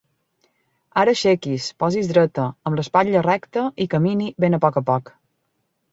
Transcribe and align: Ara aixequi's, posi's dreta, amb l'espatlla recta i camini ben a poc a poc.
Ara 1.01 1.13
aixequi's, 1.17 1.67
posi's 1.83 2.09
dreta, 2.13 2.47
amb 2.71 2.79
l'espatlla 2.79 3.23
recta 3.31 3.67
i 3.87 3.91
camini 3.95 4.31
ben 4.47 4.59
a 4.61 4.65
poc 4.65 4.81
a 4.83 4.85
poc. 4.93 5.13